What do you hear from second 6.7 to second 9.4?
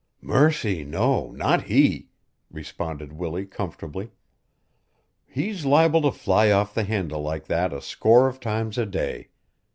the handle like that a score of times a day.